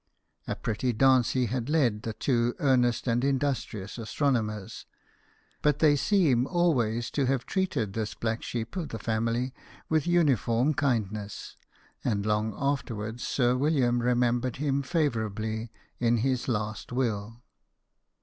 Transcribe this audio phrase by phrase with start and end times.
[0.47, 4.87] A pretty dance he had led the two earnest and industrious astronomers;
[5.61, 9.53] but they seem always to have treated this black sheep of th(i family
[9.89, 11.55] with uniform kindness,
[12.03, 17.43] and long afterwards Sir William remembered him favour ably in his last will.